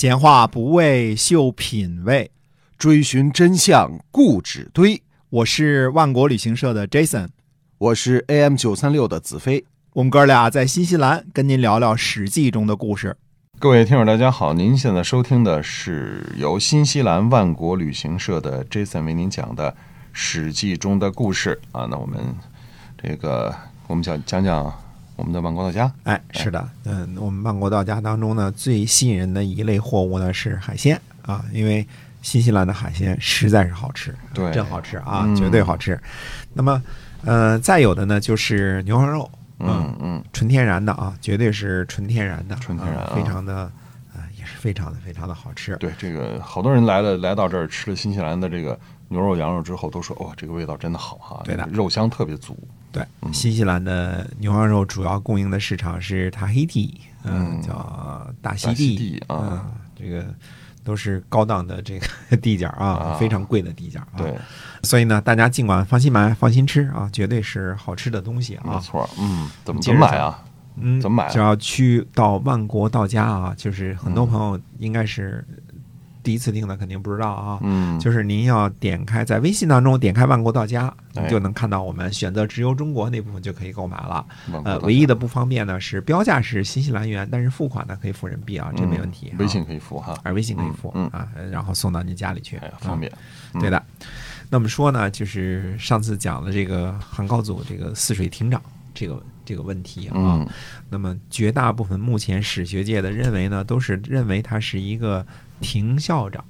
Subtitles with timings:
[0.00, 2.30] 闲话不为秀品味，
[2.78, 5.02] 追寻真相固执堆。
[5.28, 7.30] 我是万国旅行社的 Jason，
[7.78, 9.64] 我是 AM 九三六的子飞。
[9.94, 13.16] 我们哥俩在新西兰跟您聊聊《史记》中的故事。
[13.58, 19.72] 各位听友，大家好，您现在收听的是由新西兰万国旅行社的 Jason 为您讲的
[20.12, 21.88] 《史记》中的故事啊。
[21.90, 22.20] 那我们
[23.02, 23.52] 这个，
[23.88, 24.72] 我们讲讲讲
[25.18, 25.92] 我们的万国到家。
[26.04, 31.86] 哎，是的，嗯，我们万国到家当中呢，最吸引人的一类货物呢是海鲜啊，因为
[32.22, 34.50] 新西兰的海鲜实在是好吃，对。
[34.52, 35.34] 真好吃啊，嗯。
[35.36, 36.00] 绝对好吃。
[36.54, 36.80] 那么，
[37.24, 39.28] 呃，再有的呢就是牛羊肉，
[39.58, 43.12] 嗯嗯，纯天然的啊，绝对是纯天然的，纯天然啊。
[43.14, 43.70] 非常的，
[44.48, 45.76] 是非常的非常的好吃。
[45.76, 52.56] 对，这个好多人来了来到这儿吃了新西兰的这个牛肉、羊肉之后，都说哇，这个味道真的好哈，对的肉香特别足。
[52.90, 60.24] 对，新西兰的牛羊肉主要供应的市场是塔黑蒂，嗯，嗯叫大西大地溪地啊嗯，这个
[60.82, 64.16] 都是高档的这个 地价啊，啊非常贵的地价啊。
[64.16, 64.34] 对，，
[64.82, 68.64] 所以呢，大家尽管放心买，放心吃啊，绝对是好吃的东西啊。
[68.64, 70.42] 没错，嗯，怎么怎么买啊？
[70.80, 71.30] 嗯，怎么买啊？
[71.30, 74.28] 只要去到万国到家啊，就是很多嗯。
[74.28, 75.44] 朋友应该是
[76.22, 77.58] 第一次听的，肯定不知道啊。
[77.62, 80.92] 嗯，就是您要点开在微信当中点开万国到家，
[81.30, 84.26] 就能看到我们选择直邮中国那部分就可以购买了。
[84.64, 89.30] 呃，唯一的不方便呢是标价是新西兰元，但是付款呢可以付人民币啊，这没问题。
[89.32, 93.10] 嗯微信啊可以付哈，而，微信可以付嗯啊，然后送到您家里去，哎，方便。
[93.54, 93.82] 嗯对的。
[94.50, 98.60] 那么说呢，就是上次讲的这个汉高祖这个泗水亭长
[98.94, 100.46] 这个这个问题啊，嗯
[100.90, 105.26] 那么绝大部分目前史学界的认为呢，都是认为他是一个
[105.62, 106.44] 亭校长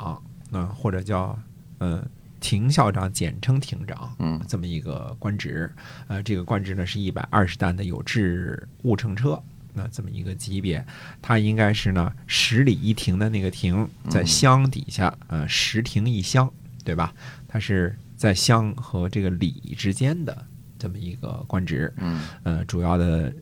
[0.50, 1.38] 啊、或者叫
[1.78, 2.04] 呃
[2.40, 5.70] 亭校长，简称亭长，嗯这么一个官职。
[6.08, 9.40] 呃，这个官职呢是一百二十担的有制物乘车。
[9.74, 10.84] 那这么一个级别，
[11.22, 17.14] 他应该是呢十里一亭的那个亭，在嗯乡底下，呃，十亭一乡，对吧？
[17.46, 20.44] 他是在乡和这个里之间的
[20.78, 21.92] 这么一个官职。
[21.96, 23.32] 嗯呃，主要的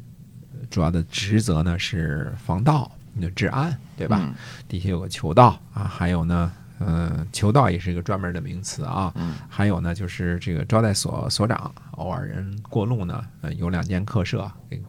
[0.70, 4.18] 主要的职责呢是防盗、那治安，对吧？
[4.22, 4.34] 嗯
[4.68, 9.12] 底下有个囚道啊，还有呢，嗯，囚道也是一个专门的名词啊。
[9.16, 14.82] 嗯还有呢，就是这个招待所所长，偶尔人过路呢，呃，有两间客舍给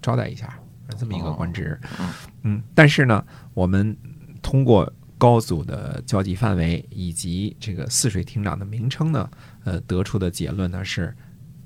[0.00, 0.58] 招待一下，
[0.98, 1.78] 这么一个官职。
[1.98, 2.12] 嗯
[2.42, 3.96] 嗯，但是呢，我们
[4.42, 9.28] 通过高祖的交际范围以及这个泗水亭长的名称呢，
[9.64, 11.16] 呃，得出的结论呢是，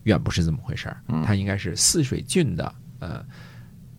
[0.08, 0.96] 远不是这么回事儿。
[1.08, 3.24] 嗯他应该是泗水郡的，呃，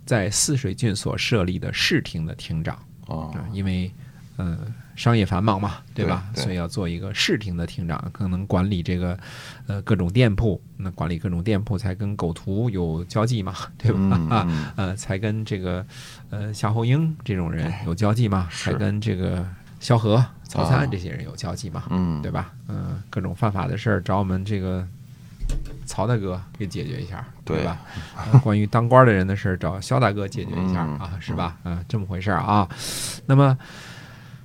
[0.06, 2.78] 在泗水郡所设立的市厅的厅长。
[3.08, 3.92] 哦啊，因为
[4.38, 4.60] 呃
[4.96, 6.28] 商业繁忙嘛，对吧？
[6.34, 9.18] 对对所以要做一个市厅的厅长，可能管理这个
[9.68, 13.98] 呃各种店铺，那管理各种店铺才跟狗徒有交际嘛， 对吧？
[14.02, 15.86] 嗯啊，嗯 呃，才跟这个
[16.30, 19.46] 呃夏侯婴这种人有交际嘛，才跟这个
[19.80, 22.54] 萧何、曹啊参这些人有交际嘛，嗯，对吧？
[22.68, 24.86] 嗯、各种犯法的事儿找我们这个
[25.90, 27.82] 曹大哥给解决一下，对对吧？
[28.16, 31.58] 呃关于当官的人的事儿，找萧大哥解决一下嗯啊，是吧？
[31.64, 32.70] 啊、这么回事儿啊。
[33.26, 33.58] 那么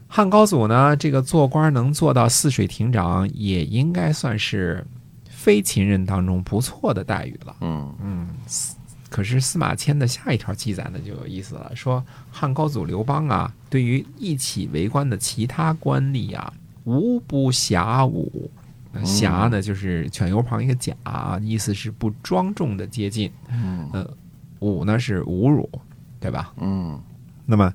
[0.09, 4.83] 汉高祖呢，这个做官能做到泗水亭长，也应该算是
[5.29, 7.55] 非秦人当中不错的待遇了。
[7.61, 8.75] 嗯嗯，司
[9.11, 12.03] 可是司马迁的下一条记载呢就有意思了，说
[12.33, 16.51] 汉高祖刘邦啊，对于一起为官的其他官吏啊，
[16.85, 18.49] 无不遐侮。
[18.95, 20.95] 那遐呢，就是犬油旁一个甲，
[21.43, 23.31] 意思是不庄重的接近。
[23.51, 24.09] 嗯呃，
[24.61, 25.69] 侮呢是侮辱，
[26.21, 26.53] 对吧？
[26.59, 27.01] 嗯
[27.45, 27.73] 那么，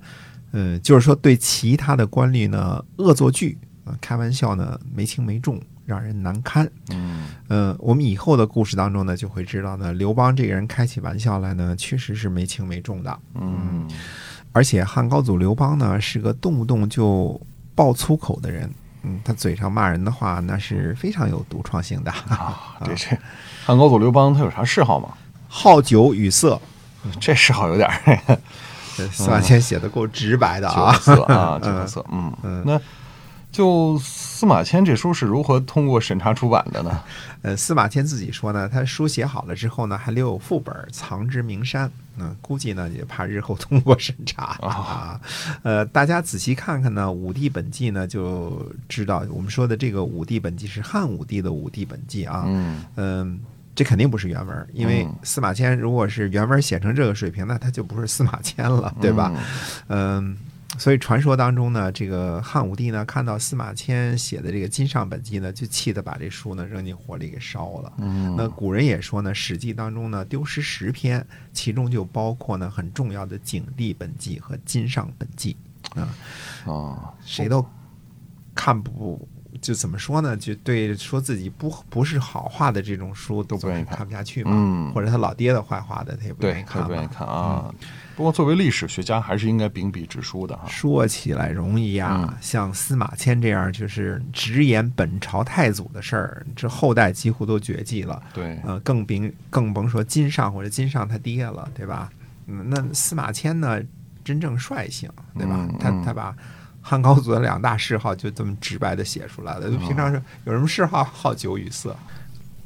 [0.52, 6.68] 呃，就是说对其他的官吏呢恶作剧啊、开玩笑呢没轻没重，让人难堪。
[6.92, 13.18] 嗯呃，我们以后的故事当中呢，就会知道呢，刘邦这个人开起玩笑来呢，确实是没轻没重的。
[13.34, 13.86] 嗯
[14.52, 17.40] 而且汉高祖刘邦呢，是个动不动就
[17.76, 18.68] 爆粗口的人。
[19.02, 22.10] 嗯，他嘴上骂人的话，那是非常有独创性的。
[22.10, 23.16] 啊， 这这
[23.64, 25.08] 汉高祖刘邦他有啥嗜好吗？
[25.48, 26.60] 好酒与色，
[27.18, 27.90] 这嗜好有点
[29.10, 30.92] 司马迁写的够直白的酒啊。
[30.94, 32.80] 色啊，酒色，嗯嗯那
[33.50, 37.02] 就司马迁这书是如何通过审查出版的呢？
[37.42, 41.90] 呃，司马迁自己说呢，他书写好了之后呢，还留有副本，藏之名山。
[42.18, 45.20] 嗯、估计呢也怕日后通过审查啊。
[45.62, 52.44] 呃，大家仔细看看呢，《武帝本纪》呢就知道，我们说的这个《武帝本纪》是汉武帝的《武帝本纪》啊。
[52.46, 53.40] 嗯嗯，
[53.74, 59.32] 这肯定不是原文，因为嗯司马迁如果是原文写成这个水平，那他就不是司马迁了，对吧？
[59.88, 60.36] 嗯，
[60.80, 67.92] 所以传说当中呢，这个汉武帝呢看到司马迁写的这个《金上本纪》呢，就气得把这书呢扔进火里给烧了。
[67.98, 75.54] 嗯那古人也说呢，《史记》当中呢丢失十篇，其中就包括呢很重要的《景帝本纪》和《金上本纪》。
[76.00, 76.08] 啊
[76.64, 77.62] 哦，谁都
[78.54, 79.28] 看不。
[79.60, 80.34] 就怎么说呢？
[80.34, 84.52] 就对说自己不不是好话的这种书都不愿意看，不下去嘛。
[84.54, 86.82] 嗯，或者他老爹的坏话的，他也不愿意看。
[86.86, 87.74] 不愿意看啊。
[88.20, 90.68] 不过作为历史学家，还是应该秉笔直书的哈。
[90.68, 98.22] 说起来容易啊，像司马迁这样就是直言本朝太祖的事儿，这后代几乎都绝迹了。
[98.34, 102.12] 对，呃，更甭更甭说金上或者金上他爹了，对吧？
[102.46, 103.80] 嗯，那司马迁呢，
[104.22, 105.08] 真正率性，
[105.38, 105.66] 对吧？
[105.80, 106.36] 他他把。
[106.82, 109.70] 汉高祖的两大嗜好就这么直白的写出来了。
[109.70, 111.02] 就平常是有什么嗜好？
[111.04, 111.96] 好酒与色。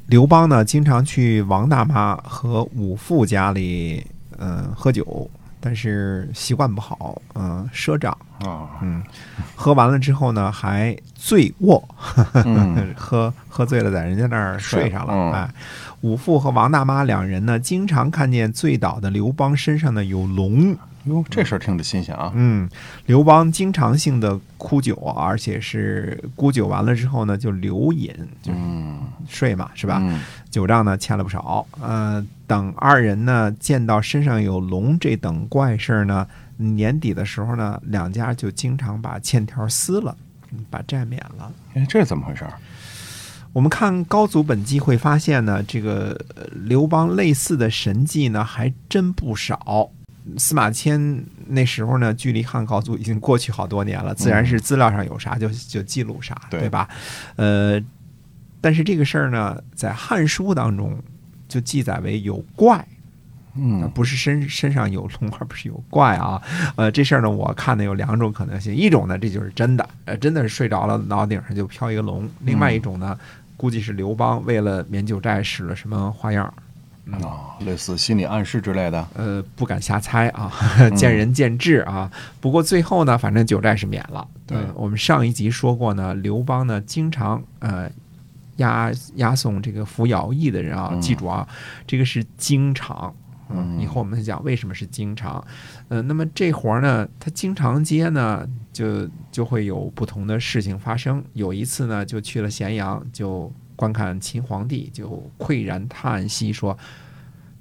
[0.07, 4.05] 刘邦呢，经常去王大妈和五父家里，
[4.37, 5.29] 嗯，喝酒，
[5.65, 9.01] 但是习惯不好，嗯，赊账啊，嗯，
[9.55, 11.83] 喝完了之后呢，还醉卧，
[12.95, 15.31] 喝喝醉了，在人家那儿睡上了。
[15.31, 15.49] 哎，
[16.01, 20.77] 五父和王大妈两人呢，经常看见醉倒的刘邦身上呢有龙。
[21.05, 22.31] 哟，这事儿听着新鲜啊！
[22.35, 22.67] 嗯，
[23.05, 28.11] 刘邦经常性的沽酒，而且是沽酒完了之后呢，就留饮，
[28.41, 28.59] 就是
[29.27, 30.01] 睡嘛，是吧？
[30.49, 31.65] 酒账呢欠了不少。
[31.79, 40.17] 呃，等二人呢见到身上有龙这等怪事儿呢，年底的时候呢，两家就经常把欠条撕了，
[40.71, 41.51] 把债免了。
[41.75, 42.43] 哎，这是怎么回事？
[43.53, 46.19] 我们看《高祖本纪》会发现呢，这个
[46.51, 49.91] 刘邦类似的神迹呢，还真不少。
[50.37, 56.89] 司马迁那时候呢，距离汉高祖已经过去好多年了，自然是资料上有啥就就记录啥，对吧？
[57.35, 57.79] 呃，
[58.59, 60.97] 但是这个事儿呢，在《汉书》当中
[61.47, 62.85] 就记载为有怪，
[63.55, 66.41] 嗯，不是身身上有龙，而不是有怪啊。
[66.75, 73.15] 呃，这事儿呢，我看呢有两种可能性，一种呢这就是真的，呃，真的是睡着了，脑顶上就飘一个龙；另外一种呢，
[73.55, 76.51] 估计是刘邦为了免酒债使了什么花样。
[77.11, 80.51] 啊，类似心理暗示之类的，呃，不敢瞎猜啊，
[80.97, 82.11] 见仁见智啊。
[82.41, 84.27] 不过最后呢，反正九寨是免了。
[84.47, 87.87] 对，我们上一集说过呢，刘邦呢经常呃
[88.57, 91.47] 押押送这个服徭役的人啊，记住啊，
[91.85, 93.13] 这个是经常。
[93.49, 95.45] 嗯，以后我们讲为什么是经常。
[95.89, 98.43] 呃，那么这活儿呢，他经常接呢，
[98.73, 101.23] 就就会有不同的事情发生。
[101.33, 103.53] 有一次呢，就去了咸阳，就。
[103.75, 106.77] 观看秦皇帝就喟然叹息说：“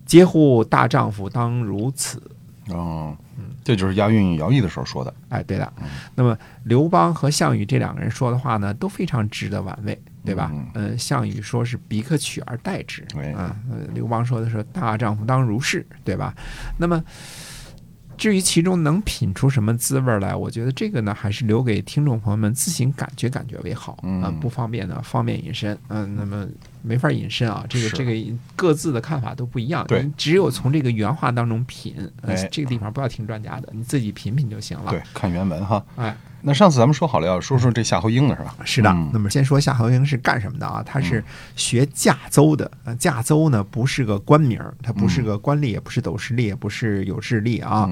[0.07, 2.23] 嗟乎，大丈夫当如此。”
[2.71, 5.13] 哦，嗯，这就是押运徭役的时候说的。
[5.29, 5.73] 哎，对的。
[6.15, 10.51] 那么刘邦和项羽这两个人说的话呢，都非常值得玩味，对吧？
[10.75, 13.07] 嗯，项羽说是“彼可取而代之”，
[13.37, 13.55] 啊，
[13.93, 16.35] 刘邦说的是“大丈夫当如是”，对吧？
[16.79, 17.05] 那么。
[18.17, 26.47] 至于其中能品出什么滋味来，我觉得这个呢，还是留给听众朋友们自行感觉感觉为好啊，不方便呢，方便隐身，嗯，那么
[26.85, 28.13] 没法引申啊，这个这个
[28.55, 36.17] 各自的看法都不一样，对，只有从这个原话当中品，哎，这个地方不要听专家的，你自己品品就行了，对，看原文哈，哎。
[36.47, 38.55] 那上次咱们说好了要说说这夏侯婴的是吧？
[38.67, 38.93] 是的。
[39.15, 40.83] 那么先说夏侯婴是干什么的啊？
[40.85, 41.25] 他是
[41.57, 42.71] 学驾邹的。
[42.99, 47.91] 驾邹呢不是个官名，他不是个官吏，也不是斗士吏，也不是有志吏啊。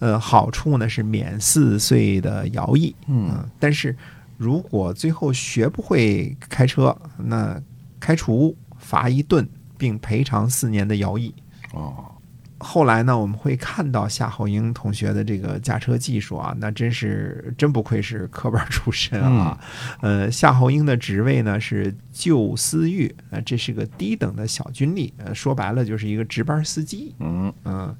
[0.00, 2.94] 呃，好处呢是免四岁的徭役。
[3.08, 3.42] 嗯。
[3.58, 3.96] 但是
[4.36, 7.58] 如果最后学不会开车，那
[8.04, 9.48] 开除、罚一顿，
[9.78, 11.34] 并赔偿四年的徭役。
[11.72, 12.10] 哦。
[12.58, 19.58] 后来呢，我们会看到夏侯婴同学的这个驾车技术啊，那真是真不愧是科班出身啊。
[20.00, 27.14] 呃，夏侯婴的职位呢是旧司狱，呃，这是个低等的小军吏，呃，说白了就是一个值班司机。
[27.18, 27.96] 嗯嗯，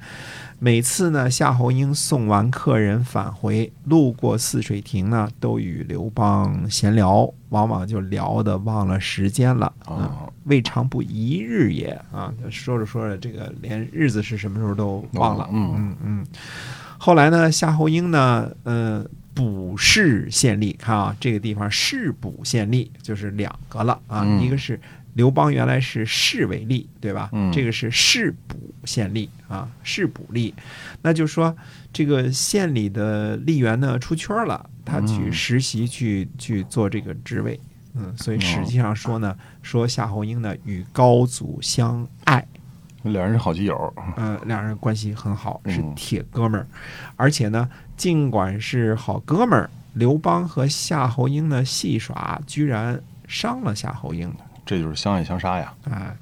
[0.61, 9.73] 每次呢，夏侯婴送完客人返回，路过泗水亭呢，都与刘邦闲聊，往往就聊的忘了时间了。
[9.85, 10.29] 啊。
[10.45, 12.31] 未尝不一日也啊！
[12.51, 15.49] 说着说着，这个连日子是什么时候都忘了。
[15.51, 16.27] 嗯嗯嗯。
[16.99, 19.03] 后来呢，夏侯婴呢，呃，
[19.33, 24.23] 补士县吏，看啊，这个地方士补县吏就是两个了啊。
[24.39, 24.79] 一个是
[25.15, 27.31] 刘邦原来是市为吏，对吧？
[27.53, 30.53] 这个是士补县吏啊，士补吏。
[31.03, 31.57] 那就说
[31.93, 37.59] 这个县里的吏员呢出圈了，他去实习去去做这个职位。
[37.95, 42.45] 嗯，所以实际上说呢，说夏侯婴呢与高祖相爱，
[43.05, 43.95] 两人是好基友。
[44.17, 46.67] 嗯，两人关系很好，是铁哥们儿。
[47.15, 55.73] 而且呢，尽管是好哥们儿，刘邦和夏侯婴呢戏耍，居然伤了夏侯婴，这就是相爱相杀呀！
[55.85, 56.15] 啊。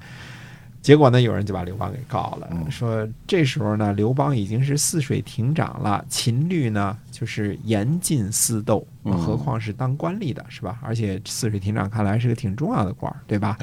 [0.81, 10.77] 结果呢，有人就把刘邦给告了，说这时候呢，刘邦已经是泗水亭长了，秦律呢就是严禁私斗，何况是当官吏的，是吧？
[10.81, 13.57] 而且泗水亭长看来是个挺重要的官儿，对吧？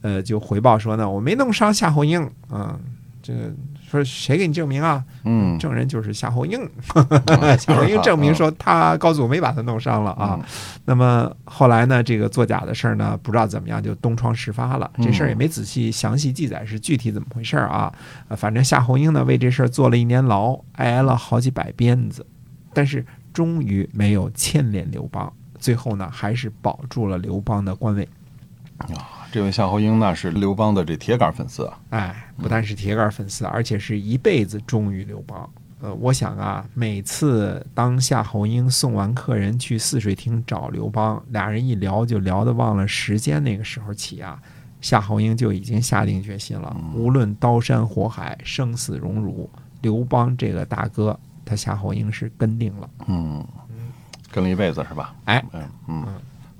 [0.00, 2.76] 呃，就回报说呢，我没弄伤夏侯婴，嗯，
[3.26, 3.50] 这个
[3.90, 5.02] 说谁给你证明啊？
[5.24, 6.60] 嗯，证人就是夏侯婴，
[7.58, 10.38] 夏侯婴证明说他高祖没把他弄伤了啊。
[10.84, 14.90] 那么后来呢，这个作假的事儿呢，不知道怎么样就东窗事发了。
[15.02, 17.90] 这事儿也没仔细详细记载是具体怎么回事儿啊。
[18.36, 22.26] 反正夏侯婴呢为这事儿坐了一年牢，挨了好几百鞭子，
[22.74, 23.02] 但是
[23.32, 25.32] 终于没有牵连刘邦。
[25.58, 28.06] 最后呢，还是保住了刘邦的官位。
[28.76, 31.80] 啊，这位夏侯婴那是刘邦的这铁杆粉丝啊！
[31.90, 35.50] 哎，不但是铁杆粉丝，而且是一辈子忠于刘邦。
[35.80, 44.40] 呃，我想啊，每次当夏侯婴送完客人去泗水亭找刘邦，俩人一聊就聊得忘了时间，那个时候起啊，
[44.80, 49.50] 夏侯婴就已经下定决心了，无论刀山火海、生死荣辱，
[49.82, 52.88] 刘邦这个大哥，他夏侯婴是跟定了。
[53.08, 53.44] 嗯，
[54.30, 55.12] 跟了一辈子是吧？
[55.24, 56.06] 哎，嗯嗯。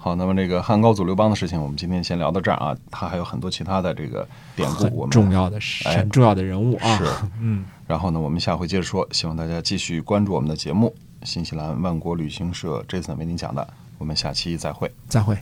[0.04, 2.76] 好，那么这个汉高祖刘邦的事情，我们今天先聊到这儿啊。
[2.90, 6.98] 他还有很多其他的这个典故，我们重要的、很重要的人物啊。
[6.98, 7.06] 是，
[7.40, 7.64] 嗯。
[7.86, 9.08] 然后呢，我们下回接着说。
[9.12, 10.94] 希望大家继续关注我们的节目。
[11.22, 14.92] 新西兰万国旅行社 Jason 为您讲的，我们下期再会。
[15.08, 15.38] 再会。